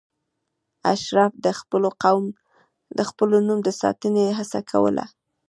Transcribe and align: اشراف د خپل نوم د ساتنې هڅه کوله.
اشراف 0.93 1.33
د 2.97 2.99
خپل 3.09 3.29
نوم 3.47 3.59
د 3.63 3.69
ساتنې 3.81 4.25
هڅه 4.37 4.59
کوله. 4.71 5.05